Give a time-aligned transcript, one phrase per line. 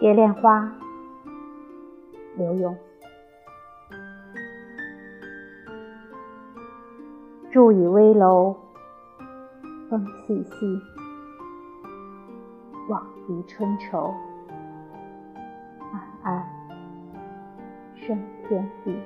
[0.00, 0.66] 蝶恋花，
[2.34, 2.74] 刘墉。
[7.52, 8.56] 住倚危楼，
[9.90, 10.80] 风细细，
[12.88, 14.14] 望极春愁。
[15.92, 16.48] 暗暗
[17.94, 18.96] 生天地。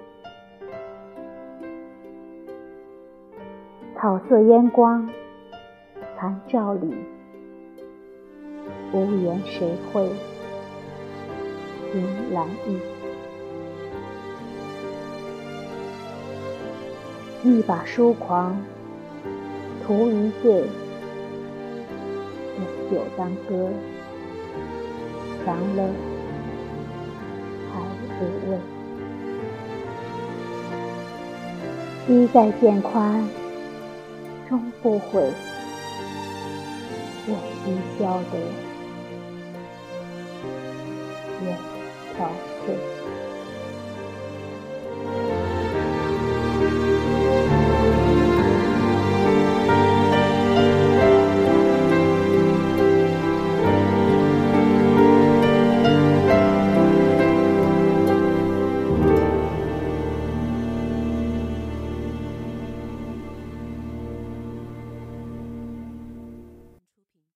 [3.96, 5.10] 草色烟光，
[6.16, 6.94] 残照里，
[8.92, 10.08] 无言谁会？
[11.94, 12.02] 凭
[12.34, 12.80] 栏意，
[17.44, 18.60] 一把疏狂，
[19.86, 20.62] 图一醉，
[22.58, 23.70] 有酒当歌，
[25.44, 25.88] 强了
[27.70, 27.78] 还
[28.20, 28.58] 无味。
[32.08, 33.24] 衣带渐宽
[34.48, 35.30] 终不悔，
[37.28, 38.38] 我今宵得。
[41.44, 41.73] 愿。
[42.16, 42.30] 好，
[42.66, 42.76] 对。